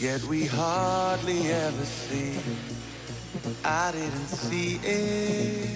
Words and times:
yet 0.00 0.22
we 0.24 0.46
hardly 0.46 1.50
ever 1.50 1.84
see. 1.84 2.38
I 3.64 3.90
didn't 3.92 4.28
see 4.28 4.78
it 4.84 5.68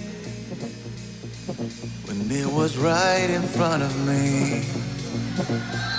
when 2.07 2.31
it 2.31 2.47
was 2.47 2.77
right 2.79 3.29
in 3.29 3.43
front 3.43 3.83
of 3.83 3.93
me. 4.07 4.63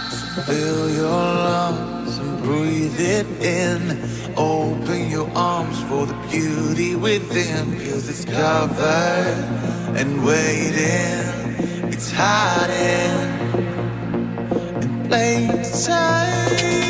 So 0.10 0.42
fill 0.44 0.90
your 0.90 1.10
lungs 1.10 2.18
and 2.18 2.44
breathe 2.44 3.00
it 3.00 3.28
in. 3.42 4.00
Open 4.38 5.10
your 5.10 5.30
arms 5.36 5.82
for 5.84 6.06
the 6.06 6.16
beauty 6.32 6.96
within, 6.96 7.78
cause 7.78 8.08
it's 8.10 8.26
covered 8.26 9.38
and 9.98 10.26
waiting. 10.26 11.92
It's 11.92 12.12
hiding 12.12 13.20
in 14.82 15.08
plain 15.10 15.64
sight. 15.66 16.83